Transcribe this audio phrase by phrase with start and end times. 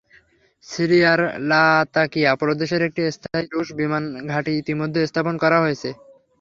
[0.63, 1.19] সিরিয়ার
[1.49, 5.89] লাতাকিয়া প্রদেশের একটি স্থায়ী রুশ বিমান ঘাঁটি ইতিমধ্যে স্থাপন করা হয়েছে।